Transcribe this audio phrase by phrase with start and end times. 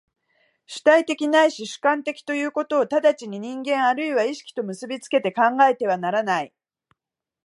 [0.65, 6.51] 主体的ないし主観的ということを直ちに人間或いは意識と結び付けて考えてはならない。